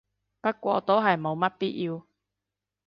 [0.41, 2.07] 不過都係冇乜必要